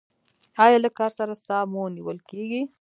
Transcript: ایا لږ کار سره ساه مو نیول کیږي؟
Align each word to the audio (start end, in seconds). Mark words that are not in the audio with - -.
ایا 0.63 0.77
لږ 0.83 0.93
کار 0.99 1.11
سره 1.19 1.33
ساه 1.45 1.63
مو 1.71 1.83
نیول 1.95 2.17
کیږي؟ 2.29 2.61